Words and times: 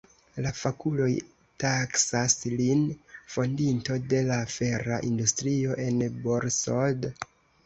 La 0.43 0.51
fakuloj 0.59 1.09
taksas 1.63 2.35
lin 2.61 2.81
fondinto 3.35 3.99
de 4.15 4.23
la 4.31 4.39
fera 4.55 4.99
industrio 5.11 5.79
en 5.87 6.03
Borsod. 6.27 7.09